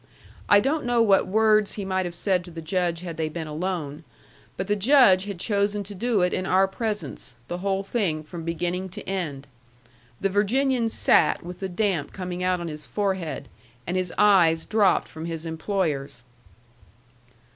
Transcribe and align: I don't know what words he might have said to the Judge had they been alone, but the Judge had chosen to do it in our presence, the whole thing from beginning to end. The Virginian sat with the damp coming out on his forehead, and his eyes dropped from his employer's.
I 0.49 0.59
don't 0.59 0.83
know 0.83 1.03
what 1.03 1.27
words 1.27 1.73
he 1.73 1.85
might 1.85 2.07
have 2.07 2.15
said 2.15 2.43
to 2.45 2.49
the 2.49 2.59
Judge 2.63 3.01
had 3.01 3.17
they 3.17 3.29
been 3.29 3.45
alone, 3.45 4.03
but 4.57 4.65
the 4.67 4.75
Judge 4.75 5.25
had 5.25 5.39
chosen 5.39 5.83
to 5.83 5.93
do 5.93 6.21
it 6.21 6.33
in 6.33 6.47
our 6.47 6.67
presence, 6.67 7.37
the 7.47 7.59
whole 7.59 7.83
thing 7.83 8.23
from 8.23 8.43
beginning 8.43 8.89
to 8.97 9.07
end. 9.07 9.45
The 10.19 10.27
Virginian 10.29 10.89
sat 10.89 11.43
with 11.43 11.59
the 11.59 11.69
damp 11.69 12.13
coming 12.13 12.41
out 12.41 12.59
on 12.59 12.67
his 12.67 12.87
forehead, 12.87 13.47
and 13.85 13.95
his 13.95 14.11
eyes 14.17 14.65
dropped 14.65 15.07
from 15.07 15.25
his 15.25 15.45
employer's. 15.45 16.23